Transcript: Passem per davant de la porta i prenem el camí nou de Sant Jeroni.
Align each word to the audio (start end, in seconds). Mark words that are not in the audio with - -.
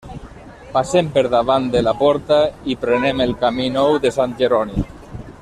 Passem 0.77 1.11
per 1.17 1.23
davant 1.33 1.67
de 1.75 1.83
la 1.89 1.93
porta 1.99 2.39
i 2.75 2.77
prenem 2.87 3.23
el 3.27 3.35
camí 3.45 3.69
nou 3.77 4.01
de 4.07 4.13
Sant 4.17 4.35
Jeroni. 4.41 4.89